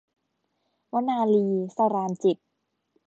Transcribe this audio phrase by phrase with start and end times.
[0.93, 1.45] วนาลี-
[1.75, 2.47] สราญจิตต์